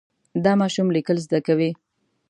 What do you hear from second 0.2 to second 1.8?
دا ماشوم لیکل زده کوي.